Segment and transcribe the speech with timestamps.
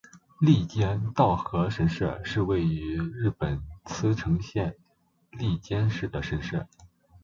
[0.39, 4.75] 笠间稻荷神社是位于日本茨城县
[5.29, 6.67] 笠间市的神社。